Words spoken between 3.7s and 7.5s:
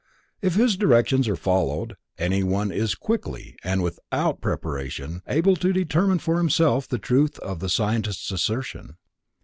without preparation, able to demonstrate for himself the truth